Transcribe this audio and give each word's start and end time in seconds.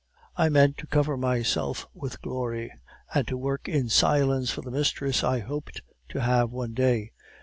I 0.35 0.49
meant 0.49 0.79
to 0.79 0.87
cover 0.87 1.15
myself 1.15 1.85
with 1.93 2.23
glory, 2.23 2.71
and 3.13 3.27
to 3.27 3.37
work 3.37 3.69
in 3.69 3.87
silence 3.89 4.49
for 4.49 4.61
the 4.63 4.71
mistress 4.71 5.23
I 5.23 5.41
hoped 5.41 5.79
to 6.09 6.21
have 6.21 6.49
one 6.51 6.73
day. 6.73 7.11